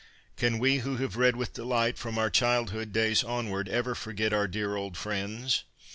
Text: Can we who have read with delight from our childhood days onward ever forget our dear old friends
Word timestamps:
Can 0.35 0.57
we 0.57 0.77
who 0.77 0.97
have 0.97 1.15
read 1.15 1.35
with 1.35 1.53
delight 1.53 1.95
from 1.95 2.17
our 2.17 2.31
childhood 2.31 2.91
days 2.91 3.23
onward 3.23 3.69
ever 3.69 3.93
forget 3.93 4.33
our 4.33 4.47
dear 4.47 4.75
old 4.75 4.97
friends 4.97 5.63